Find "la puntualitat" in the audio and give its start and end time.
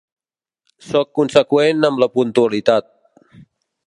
2.05-2.89